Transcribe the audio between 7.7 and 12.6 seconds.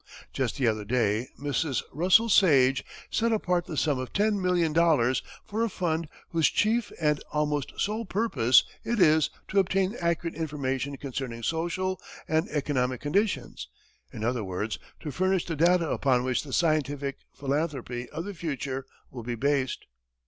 sole purpose it is to obtain accurate information concerning social and